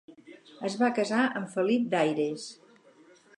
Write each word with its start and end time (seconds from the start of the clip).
Es 0.69 0.77
va 0.83 0.89
casar 0.99 1.19
amb 1.41 1.53
Felip 1.57 1.85
d'Aires. 1.93 2.49